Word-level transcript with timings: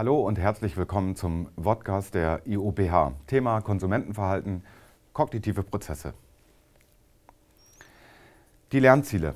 Hallo 0.00 0.22
und 0.22 0.38
herzlich 0.38 0.78
willkommen 0.78 1.14
zum 1.14 1.50
Podcast 1.62 2.14
der 2.14 2.40
IUBH. 2.46 3.12
Thema 3.26 3.60
Konsumentenverhalten, 3.60 4.64
kognitive 5.12 5.62
Prozesse. 5.62 6.14
Die 8.72 8.80
Lernziele. 8.80 9.34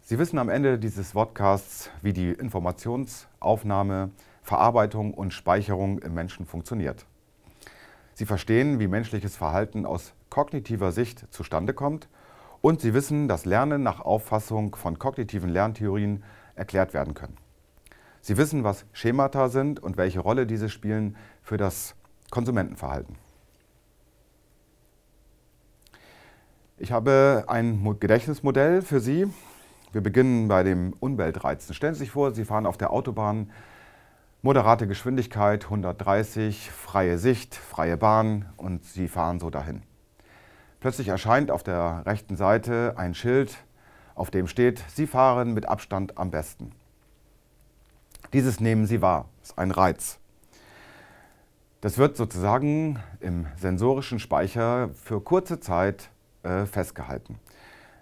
Sie 0.00 0.18
wissen 0.18 0.40
am 0.40 0.48
Ende 0.48 0.80
dieses 0.80 1.12
Podcasts, 1.12 1.90
wie 2.02 2.12
die 2.12 2.30
Informationsaufnahme, 2.30 4.10
Verarbeitung 4.42 5.14
und 5.14 5.32
Speicherung 5.32 6.00
im 6.00 6.12
Menschen 6.12 6.44
funktioniert. 6.44 7.06
Sie 8.14 8.26
verstehen, 8.26 8.80
wie 8.80 8.88
menschliches 8.88 9.36
Verhalten 9.36 9.86
aus 9.86 10.12
kognitiver 10.28 10.90
Sicht 10.90 11.32
zustande 11.32 11.72
kommt 11.72 12.08
und 12.62 12.80
Sie 12.80 12.94
wissen, 12.94 13.28
dass 13.28 13.44
Lernen 13.44 13.84
nach 13.84 14.00
Auffassung 14.00 14.74
von 14.74 14.98
kognitiven 14.98 15.50
Lerntheorien 15.50 16.24
erklärt 16.56 16.94
werden 16.94 17.14
können. 17.14 17.36
Sie 18.20 18.36
wissen, 18.36 18.64
was 18.64 18.84
Schemata 18.92 19.48
sind 19.48 19.80
und 19.80 19.96
welche 19.96 20.20
Rolle 20.20 20.46
diese 20.46 20.68
spielen 20.68 21.16
für 21.42 21.56
das 21.56 21.94
Konsumentenverhalten. 22.30 23.16
Ich 26.76 26.92
habe 26.92 27.44
ein 27.48 27.96
Gedächtnismodell 27.98 28.82
für 28.82 29.00
Sie. 29.00 29.26
Wir 29.92 30.00
beginnen 30.00 30.46
bei 30.48 30.62
dem 30.62 30.92
Umweltreizen. 31.00 31.74
Stellen 31.74 31.94
Sie 31.94 32.00
sich 32.00 32.10
vor, 32.10 32.32
Sie 32.32 32.44
fahren 32.44 32.66
auf 32.66 32.76
der 32.76 32.92
Autobahn, 32.92 33.50
moderate 34.42 34.86
Geschwindigkeit 34.86 35.64
130, 35.64 36.70
freie 36.70 37.18
Sicht, 37.18 37.56
freie 37.56 37.96
Bahn 37.96 38.46
und 38.56 38.84
Sie 38.84 39.08
fahren 39.08 39.40
so 39.40 39.50
dahin. 39.50 39.82
Plötzlich 40.78 41.08
erscheint 41.08 41.50
auf 41.50 41.64
der 41.64 42.04
rechten 42.06 42.36
Seite 42.36 42.94
ein 42.96 43.14
Schild, 43.14 43.56
auf 44.14 44.30
dem 44.30 44.46
steht, 44.46 44.84
Sie 44.88 45.08
fahren 45.08 45.54
mit 45.54 45.66
Abstand 45.66 46.18
am 46.18 46.30
besten. 46.30 46.70
Dieses 48.34 48.60
nehmen 48.60 48.86
Sie 48.86 49.00
wahr, 49.00 49.30
ist 49.42 49.58
ein 49.58 49.70
Reiz. 49.70 50.18
Das 51.80 51.96
wird 51.96 52.16
sozusagen 52.16 52.98
im 53.20 53.46
sensorischen 53.56 54.18
Speicher 54.18 54.90
für 54.90 55.22
kurze 55.22 55.60
Zeit 55.60 56.10
äh, 56.42 56.66
festgehalten. 56.66 57.38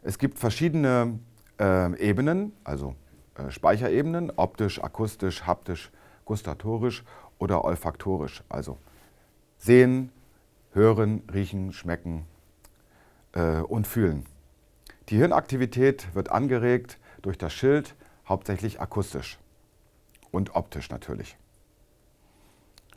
Es 0.03 0.19
gibt 0.19 0.39
verschiedene 0.41 1.21
äh, 1.61 1.97
Ebenen, 2.01 2.53
also 2.65 2.97
äh, 3.37 3.51
Speicherebenen, 3.53 4.33
optisch, 4.35 4.83
akustisch, 4.83 5.47
haptisch, 5.47 5.93
gustatorisch 6.25 7.05
oder 7.39 7.65
olfaktorisch, 7.65 8.43
also 8.49 8.79
sehen, 9.59 10.11
hören, 10.73 11.23
riechen, 11.33 11.73
schmecken 11.73 12.27
äh, 13.33 13.59
und 13.61 13.87
fühlen. 13.87 14.27
Die 15.09 15.19
Hirnaktivität 15.19 16.13
wird 16.17 16.33
angeregt 16.33 16.99
durch 17.23 17.39
das 17.39 17.53
Schild, 17.53 17.95
hauptsächlich 18.27 18.81
akustisch 18.81 19.39
und 20.31 20.55
optisch 20.55 20.91
natürlich. 20.91 21.37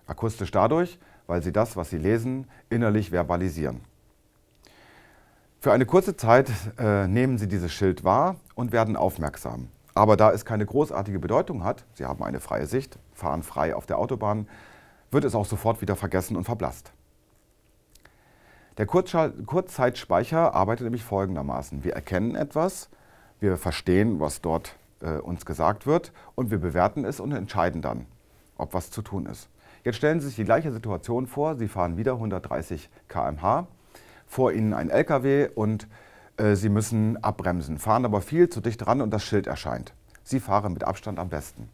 Akustisch 0.07 0.51
dadurch, 0.51 0.99
weil 1.27 1.43
sie 1.43 1.51
das, 1.51 1.77
was 1.77 1.89
sie 1.89 1.97
lesen, 1.97 2.47
innerlich 2.69 3.11
verbalisieren. 3.11 3.81
Für 5.59 5.73
eine 5.73 5.85
kurze 5.85 6.15
Zeit 6.15 6.49
äh, 6.77 7.07
nehmen 7.07 7.37
sie 7.37 7.47
dieses 7.47 7.71
Schild 7.73 8.03
wahr 8.03 8.37
und 8.55 8.71
werden 8.71 8.95
aufmerksam. 8.95 9.67
Aber 9.93 10.15
da 10.15 10.31
es 10.31 10.45
keine 10.45 10.65
großartige 10.65 11.19
Bedeutung 11.19 11.63
hat, 11.63 11.83
sie 11.93 12.05
haben 12.05 12.23
eine 12.23 12.39
freie 12.39 12.65
Sicht, 12.65 12.97
fahren 13.13 13.43
frei 13.43 13.75
auf 13.75 13.85
der 13.85 13.97
Autobahn, 13.97 14.47
wird 15.11 15.25
es 15.25 15.35
auch 15.35 15.45
sofort 15.45 15.81
wieder 15.81 15.97
vergessen 15.97 16.37
und 16.37 16.45
verblasst. 16.45 16.93
Der 18.77 18.85
Kurzzeitspeicher 18.85 20.55
arbeitet 20.55 20.85
nämlich 20.85 21.03
folgendermaßen. 21.03 21.83
Wir 21.83 21.93
erkennen 21.93 22.35
etwas, 22.35 22.89
wir 23.41 23.57
verstehen, 23.57 24.21
was 24.21 24.39
dort 24.39 24.77
äh, 25.01 25.17
uns 25.17 25.45
gesagt 25.45 25.85
wird 25.87 26.11
und 26.35 26.51
wir 26.51 26.59
bewerten 26.59 27.05
es 27.05 27.19
und 27.19 27.31
entscheiden 27.31 27.81
dann, 27.81 28.05
ob 28.57 28.73
was 28.73 28.91
zu 28.91 29.01
tun 29.01 29.25
ist. 29.25 29.49
Jetzt 29.83 29.95
stellen 29.95 30.19
Sie 30.19 30.27
sich 30.27 30.35
die 30.35 30.43
gleiche 30.43 30.71
Situation 30.71 31.27
vor, 31.27 31.55
Sie 31.55 31.67
fahren 31.67 31.97
wieder 31.97 32.13
130 32.13 32.89
km/h, 33.07 33.67
vor 34.27 34.51
Ihnen 34.51 34.73
ein 34.73 34.89
LKW 34.89 35.49
und 35.55 35.87
äh, 36.37 36.55
Sie 36.55 36.69
müssen 36.69 37.17
abbremsen, 37.23 37.77
fahren 37.77 38.05
aber 38.05 38.21
viel 38.21 38.49
zu 38.49 38.61
dicht 38.61 38.85
ran 38.85 39.01
und 39.01 39.11
das 39.11 39.23
Schild 39.23 39.47
erscheint. 39.47 39.93
Sie 40.23 40.39
fahren 40.39 40.73
mit 40.73 40.83
Abstand 40.83 41.17
am 41.17 41.29
besten. 41.29 41.69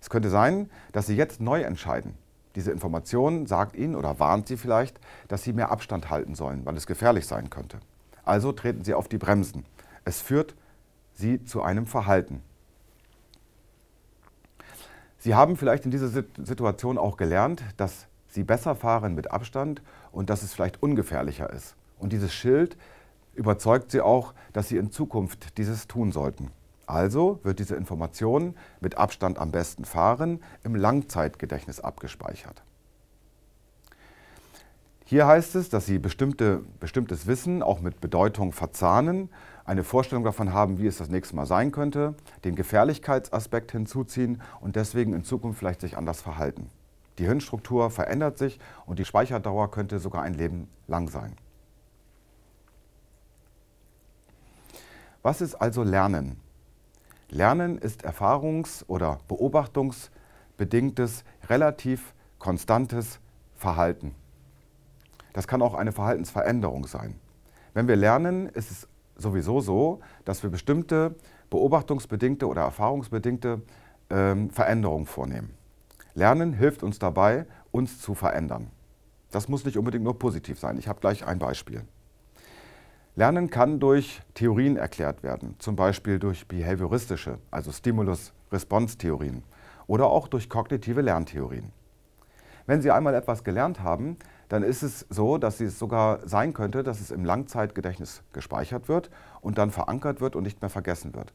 Es 0.00 0.10
könnte 0.10 0.30
sein, 0.30 0.70
dass 0.92 1.06
Sie 1.06 1.16
jetzt 1.16 1.40
neu 1.40 1.62
entscheiden. 1.62 2.14
Diese 2.54 2.72
Information 2.72 3.46
sagt 3.46 3.76
Ihnen 3.76 3.94
oder 3.94 4.18
warnt 4.18 4.48
Sie 4.48 4.56
vielleicht, 4.56 4.98
dass 5.28 5.42
Sie 5.42 5.52
mehr 5.52 5.70
Abstand 5.70 6.10
halten 6.10 6.34
sollen, 6.34 6.64
weil 6.64 6.76
es 6.76 6.86
gefährlich 6.86 7.26
sein 7.26 7.50
könnte. 7.50 7.78
Also 8.24 8.52
treten 8.52 8.84
Sie 8.84 8.94
auf 8.94 9.08
die 9.08 9.18
Bremsen. 9.18 9.64
Es 10.04 10.20
führt 10.20 10.54
Sie 11.12 11.44
zu 11.44 11.62
einem 11.62 11.86
Verhalten. 11.86 12.42
Sie 15.28 15.34
haben 15.34 15.58
vielleicht 15.58 15.84
in 15.84 15.90
dieser 15.90 16.08
Situation 16.08 16.96
auch 16.96 17.18
gelernt, 17.18 17.62
dass 17.76 18.06
Sie 18.28 18.44
besser 18.44 18.74
fahren 18.74 19.14
mit 19.14 19.30
Abstand 19.30 19.82
und 20.10 20.30
dass 20.30 20.42
es 20.42 20.54
vielleicht 20.54 20.82
ungefährlicher 20.82 21.52
ist. 21.52 21.76
Und 21.98 22.14
dieses 22.14 22.32
Schild 22.32 22.78
überzeugt 23.34 23.90
Sie 23.90 24.00
auch, 24.00 24.32
dass 24.54 24.68
Sie 24.68 24.78
in 24.78 24.90
Zukunft 24.90 25.58
dieses 25.58 25.86
tun 25.86 26.12
sollten. 26.12 26.50
Also 26.86 27.40
wird 27.42 27.58
diese 27.58 27.76
Information 27.76 28.54
mit 28.80 28.96
Abstand 28.96 29.38
am 29.38 29.50
besten 29.50 29.84
fahren 29.84 30.40
im 30.64 30.74
Langzeitgedächtnis 30.74 31.80
abgespeichert. 31.80 32.62
Hier 35.04 35.26
heißt 35.26 35.56
es, 35.56 35.68
dass 35.68 35.84
Sie 35.84 35.98
bestimmte, 35.98 36.62
bestimmtes 36.80 37.26
Wissen 37.26 37.62
auch 37.62 37.80
mit 37.82 38.00
Bedeutung 38.00 38.52
verzahnen, 38.52 39.28
eine 39.68 39.84
Vorstellung 39.84 40.24
davon 40.24 40.54
haben, 40.54 40.78
wie 40.78 40.86
es 40.86 40.96
das 40.96 41.10
nächste 41.10 41.36
Mal 41.36 41.44
sein 41.44 41.72
könnte, 41.72 42.14
den 42.42 42.54
Gefährlichkeitsaspekt 42.54 43.70
hinzuziehen 43.70 44.40
und 44.60 44.76
deswegen 44.76 45.12
in 45.12 45.24
Zukunft 45.24 45.58
vielleicht 45.58 45.82
sich 45.82 45.98
anders 45.98 46.22
verhalten. 46.22 46.70
Die 47.18 47.26
Hirnstruktur 47.26 47.90
verändert 47.90 48.38
sich 48.38 48.58
und 48.86 48.98
die 48.98 49.04
Speicherdauer 49.04 49.70
könnte 49.70 49.98
sogar 49.98 50.22
ein 50.22 50.32
Leben 50.32 50.68
lang 50.86 51.10
sein. 51.10 51.36
Was 55.22 55.42
ist 55.42 55.54
also 55.56 55.82
Lernen? 55.82 56.40
Lernen 57.28 57.76
ist 57.76 58.06
erfahrungs- 58.06 58.86
oder 58.86 59.18
beobachtungsbedingtes, 59.28 61.24
relativ 61.50 62.14
konstantes 62.38 63.20
Verhalten. 63.54 64.14
Das 65.34 65.46
kann 65.46 65.60
auch 65.60 65.74
eine 65.74 65.92
Verhaltensveränderung 65.92 66.86
sein. 66.86 67.20
Wenn 67.74 67.86
wir 67.86 67.96
lernen, 67.96 68.46
ist 68.46 68.70
es 68.70 68.88
sowieso 69.18 69.60
so, 69.60 70.00
dass 70.24 70.42
wir 70.42 70.50
bestimmte 70.50 71.14
beobachtungsbedingte 71.50 72.46
oder 72.46 72.62
erfahrungsbedingte 72.62 73.62
ähm, 74.10 74.50
Veränderungen 74.50 75.06
vornehmen. 75.06 75.54
Lernen 76.14 76.52
hilft 76.52 76.82
uns 76.82 76.98
dabei, 76.98 77.46
uns 77.70 78.00
zu 78.00 78.14
verändern. 78.14 78.70
Das 79.30 79.48
muss 79.48 79.64
nicht 79.64 79.76
unbedingt 79.76 80.04
nur 80.04 80.18
positiv 80.18 80.58
sein. 80.58 80.78
Ich 80.78 80.88
habe 80.88 81.00
gleich 81.00 81.26
ein 81.26 81.38
Beispiel. 81.38 81.82
Lernen 83.14 83.50
kann 83.50 83.80
durch 83.80 84.20
Theorien 84.34 84.76
erklärt 84.76 85.22
werden, 85.22 85.56
zum 85.58 85.74
Beispiel 85.76 86.18
durch 86.18 86.46
behavioristische, 86.46 87.38
also 87.50 87.72
Stimulus-Response-Theorien 87.72 89.42
oder 89.86 90.06
auch 90.06 90.28
durch 90.28 90.48
kognitive 90.48 91.00
Lerntheorien. 91.00 91.72
Wenn 92.66 92.80
Sie 92.80 92.90
einmal 92.90 93.14
etwas 93.14 93.42
gelernt 93.44 93.82
haben, 93.82 94.18
dann 94.48 94.62
ist 94.62 94.82
es 94.82 95.06
so, 95.10 95.38
dass 95.38 95.60
es 95.60 95.78
sogar 95.78 96.26
sein 96.26 96.54
könnte, 96.54 96.82
dass 96.82 97.00
es 97.00 97.10
im 97.10 97.24
Langzeitgedächtnis 97.24 98.22
gespeichert 98.32 98.88
wird 98.88 99.10
und 99.40 99.58
dann 99.58 99.70
verankert 99.70 100.20
wird 100.20 100.36
und 100.36 100.42
nicht 100.42 100.60
mehr 100.62 100.70
vergessen 100.70 101.14
wird. 101.14 101.32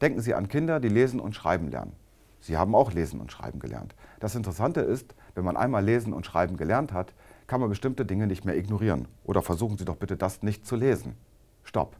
Denken 0.00 0.20
Sie 0.20 0.34
an 0.34 0.48
Kinder, 0.48 0.80
die 0.80 0.88
lesen 0.88 1.20
und 1.20 1.34
schreiben 1.34 1.70
lernen. 1.70 1.92
Sie 2.40 2.56
haben 2.56 2.74
auch 2.74 2.92
lesen 2.92 3.20
und 3.20 3.32
schreiben 3.32 3.60
gelernt. 3.60 3.94
Das 4.20 4.34
Interessante 4.34 4.80
ist, 4.80 5.14
wenn 5.34 5.44
man 5.44 5.56
einmal 5.56 5.84
lesen 5.84 6.12
und 6.12 6.26
schreiben 6.26 6.56
gelernt 6.56 6.92
hat, 6.92 7.12
kann 7.46 7.60
man 7.60 7.68
bestimmte 7.68 8.04
Dinge 8.04 8.26
nicht 8.26 8.44
mehr 8.44 8.56
ignorieren. 8.56 9.08
Oder 9.24 9.42
versuchen 9.42 9.78
Sie 9.78 9.84
doch 9.84 9.96
bitte 9.96 10.16
das 10.16 10.42
nicht 10.42 10.66
zu 10.66 10.76
lesen. 10.76 11.14
Stopp. 11.62 11.96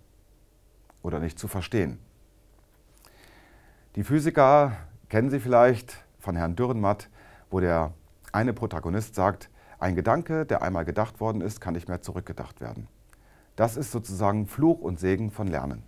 Oder 1.03 1.21
nicht 1.21 1.38
zu 1.38 1.48
verstehen. 1.48 1.98
Die 3.95 4.04
Physiker 4.04 4.72
kennen 5.09 5.30
Sie 5.30 5.41
vielleicht 5.41 6.04
von 6.19 6.36
Herrn 6.36 6.57
Dürrenmatt, 6.57 7.09
wo 7.51 7.60
der 7.60 7.92
eine 8.33 8.53
Protagonist 8.53 9.15
sagt, 9.15 9.48
ein 9.78 9.95
Gedanke, 9.95 10.47
der 10.47 10.63
einmal 10.63 10.84
gedacht 10.84 11.21
worden 11.21 11.41
ist, 11.41 11.61
kann 11.61 11.75
nicht 11.75 11.89
mehr 11.89 12.03
zurückgedacht 12.03 12.61
werden. 12.61 12.89
Das 13.57 13.77
ist 13.77 13.93
sozusagen 13.93 14.47
Fluch 14.47 14.81
und 14.81 15.01
Segen 15.01 15.31
von 15.31 15.47
Lernen. 15.47 15.83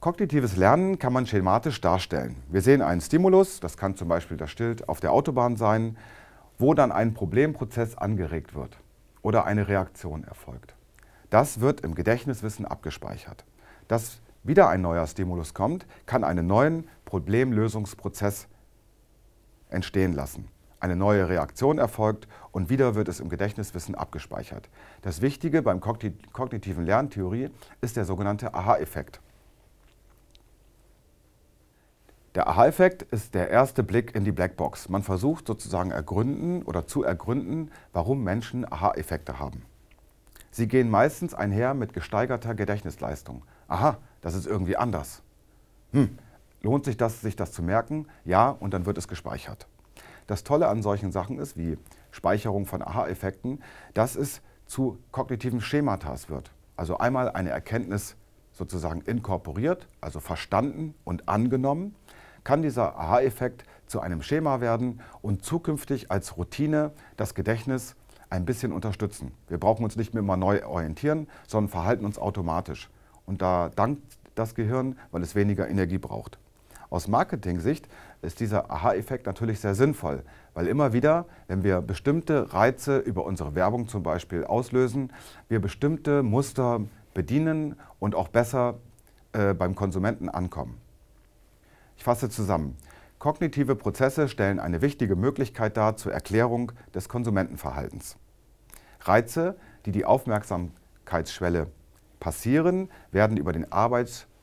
Kognitives 0.00 0.56
Lernen 0.56 0.98
kann 0.98 1.12
man 1.12 1.26
schematisch 1.26 1.80
darstellen. 1.80 2.36
Wir 2.48 2.62
sehen 2.62 2.82
einen 2.82 3.00
Stimulus, 3.00 3.58
das 3.58 3.76
kann 3.76 3.96
zum 3.96 4.08
Beispiel 4.08 4.36
das 4.36 4.52
Schild 4.52 4.88
auf 4.88 5.00
der 5.00 5.12
Autobahn 5.12 5.56
sein, 5.56 5.96
wo 6.56 6.72
dann 6.74 6.92
ein 6.92 7.14
Problemprozess 7.14 7.96
angeregt 7.96 8.54
wird 8.54 8.78
oder 9.22 9.44
eine 9.44 9.66
Reaktion 9.66 10.24
erfolgt. 10.24 10.74
Das 11.30 11.60
wird 11.60 11.80
im 11.80 11.94
Gedächtniswissen 11.94 12.64
abgespeichert. 12.64 13.44
Dass 13.88 14.20
wieder 14.44 14.68
ein 14.68 14.82
neuer 14.82 15.06
Stimulus 15.06 15.52
kommt, 15.52 15.86
kann 16.06 16.24
einen 16.24 16.46
neuen 16.46 16.88
Problemlösungsprozess 17.04 18.48
entstehen 19.70 20.12
lassen. 20.12 20.48
Eine 20.80 20.94
neue 20.94 21.28
Reaktion 21.28 21.78
erfolgt 21.78 22.28
und 22.52 22.70
wieder 22.70 22.94
wird 22.94 23.08
es 23.08 23.18
im 23.18 23.28
Gedächtniswissen 23.28 23.94
abgespeichert. 23.94 24.68
Das 25.02 25.20
Wichtige 25.20 25.62
beim 25.62 25.80
kognitiven 25.80 26.84
Lerntheorie 26.84 27.50
ist 27.80 27.96
der 27.96 28.04
sogenannte 28.04 28.54
Aha-Effekt. 28.54 29.20
Der 32.36 32.46
Aha-Effekt 32.46 33.02
ist 33.02 33.34
der 33.34 33.50
erste 33.50 33.82
Blick 33.82 34.14
in 34.14 34.24
die 34.24 34.30
Blackbox. 34.30 34.88
Man 34.88 35.02
versucht 35.02 35.48
sozusagen 35.48 35.90
ergründen 35.90 36.62
oder 36.62 36.86
zu 36.86 37.02
ergründen, 37.02 37.72
warum 37.92 38.22
Menschen 38.22 38.70
Aha-Effekte 38.70 39.40
haben. 39.40 39.64
Sie 40.52 40.68
gehen 40.68 40.88
meistens 40.88 41.34
einher 41.34 41.74
mit 41.74 41.92
gesteigerter 41.92 42.54
Gedächtnisleistung. 42.54 43.44
Aha, 43.66 43.98
das 44.20 44.34
ist 44.34 44.46
irgendwie 44.46 44.76
anders. 44.76 45.22
Hm, 45.92 46.16
lohnt 46.62 46.84
sich 46.84 46.96
das, 46.96 47.20
sich 47.20 47.36
das 47.36 47.52
zu 47.52 47.62
merken? 47.62 48.06
Ja, 48.24 48.50
und 48.50 48.74
dann 48.74 48.86
wird 48.86 48.98
es 48.98 49.08
gespeichert. 49.08 49.66
Das 50.26 50.44
Tolle 50.44 50.68
an 50.68 50.82
solchen 50.82 51.12
Sachen 51.12 51.38
ist, 51.38 51.56
wie 51.56 51.78
Speicherung 52.10 52.66
von 52.66 52.82
Aha-Effekten, 52.82 53.62
dass 53.94 54.16
es 54.16 54.42
zu 54.66 54.98
kognitiven 55.10 55.60
Schematas 55.60 56.28
wird. 56.28 56.52
Also 56.76 56.98
einmal 56.98 57.30
eine 57.30 57.50
Erkenntnis 57.50 58.16
sozusagen 58.52 59.00
inkorporiert, 59.02 59.88
also 60.00 60.20
verstanden 60.20 60.94
und 61.04 61.28
angenommen, 61.28 61.94
kann 62.44 62.62
dieser 62.62 62.98
Aha-Effekt 62.98 63.64
zu 63.86 64.00
einem 64.00 64.22
Schema 64.22 64.60
werden 64.60 65.00
und 65.22 65.44
zukünftig 65.44 66.10
als 66.10 66.36
Routine 66.36 66.92
das 67.16 67.34
Gedächtnis 67.34 67.96
ein 68.30 68.44
bisschen 68.44 68.72
unterstützen. 68.72 69.32
Wir 69.48 69.58
brauchen 69.58 69.84
uns 69.84 69.96
nicht 69.96 70.12
mehr 70.12 70.22
immer 70.22 70.36
neu 70.36 70.64
orientieren, 70.66 71.28
sondern 71.46 71.70
verhalten 71.70 72.04
uns 72.04 72.18
automatisch. 72.18 72.90
Und 73.24 73.42
da 73.42 73.70
dankt 73.74 74.02
das 74.34 74.54
Gehirn, 74.54 74.98
weil 75.10 75.22
es 75.22 75.34
weniger 75.34 75.68
Energie 75.68 75.98
braucht. 75.98 76.38
Aus 76.90 77.06
Marketing-Sicht 77.06 77.88
ist 78.22 78.40
dieser 78.40 78.70
Aha-Effekt 78.70 79.26
natürlich 79.26 79.60
sehr 79.60 79.74
sinnvoll, 79.74 80.22
weil 80.54 80.66
immer 80.66 80.92
wieder, 80.92 81.26
wenn 81.46 81.62
wir 81.62 81.82
bestimmte 81.82 82.52
Reize 82.54 82.98
über 82.98 83.24
unsere 83.24 83.54
Werbung 83.54 83.88
zum 83.88 84.02
Beispiel 84.02 84.44
auslösen, 84.44 85.12
wir 85.48 85.60
bestimmte 85.60 86.22
Muster 86.22 86.80
bedienen 87.12 87.76
und 87.98 88.14
auch 88.14 88.28
besser 88.28 88.78
äh, 89.32 89.52
beim 89.52 89.74
Konsumenten 89.74 90.28
ankommen. 90.28 90.80
Ich 91.96 92.04
fasse 92.04 92.30
zusammen. 92.30 92.76
Kognitive 93.18 93.74
Prozesse 93.74 94.28
stellen 94.28 94.60
eine 94.60 94.80
wichtige 94.80 95.16
Möglichkeit 95.16 95.76
dar 95.76 95.96
zur 95.96 96.12
Erklärung 96.12 96.72
des 96.94 97.08
Konsumentenverhaltens. 97.08 98.16
Reize, 99.00 99.56
die 99.84 99.92
die 99.92 100.04
Aufmerksamkeitsschwelle 100.04 101.66
passieren, 102.20 102.88
werden 103.10 103.36
über 103.36 103.52
den 103.52 103.70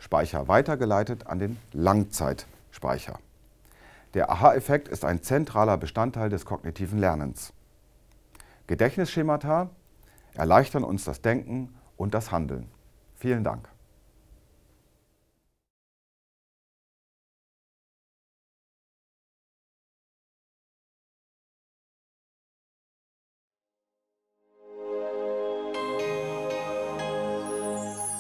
Arbeitsspeicher 0.06 0.48
weitergeleitet 0.48 1.26
an 1.26 1.40
den 1.40 1.58
Langzeitspeicher. 1.74 3.20
Der 4.14 4.30
Aha-Effekt 4.30 4.88
ist 4.88 5.04
ein 5.04 5.24
zentraler 5.24 5.78
Bestandteil 5.78 6.30
des 6.30 6.46
kognitiven 6.46 7.00
Lernens. 7.00 7.54
Gedächtnisschemata 8.68 9.70
erleichtern 10.36 10.84
uns 10.84 11.06
das 11.06 11.22
Denken 11.22 11.74
und 11.98 12.14
das 12.14 12.32
Handeln. 12.32 12.70
Vielen 13.16 13.44
Dank. 13.44 13.68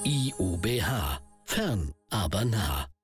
IUBH. 0.03 1.24
Fern, 1.55 1.93
aber 2.09 2.43
nah. 2.43 2.94